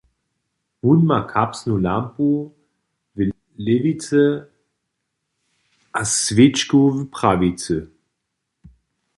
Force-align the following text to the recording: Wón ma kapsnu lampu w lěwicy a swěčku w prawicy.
Wón 0.83 0.99
ma 1.09 1.19
kapsnu 1.31 1.75
lampu 1.85 2.29
w 3.15 3.17
lěwicy 3.65 4.23
a 5.99 6.01
swěčku 6.21 6.79
w 6.95 6.97
prawicy. 7.15 7.77